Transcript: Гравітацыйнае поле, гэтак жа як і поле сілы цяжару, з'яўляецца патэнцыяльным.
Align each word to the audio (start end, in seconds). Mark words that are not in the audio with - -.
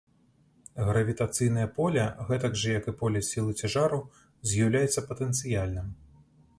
Гравітацыйнае 0.87 1.65
поле, 1.75 2.01
гэтак 2.31 2.57
жа 2.63 2.73
як 2.79 2.89
і 2.93 2.97
поле 3.05 3.23
сілы 3.31 3.53
цяжару, 3.63 4.03
з'яўляецца 4.53 5.09
патэнцыяльным. 5.13 5.99